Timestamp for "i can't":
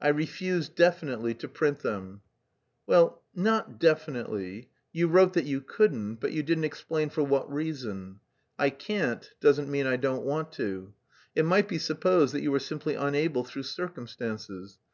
8.58-9.30